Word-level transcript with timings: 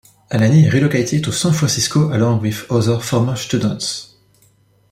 Alani 0.31 0.67
relocated 0.67 1.23
to 1.23 1.31
San 1.31 1.53
Francisco 1.53 2.11
along 2.17 2.41
with 2.41 2.65
other 2.71 2.97
former 2.99 3.35
students. 3.35 4.15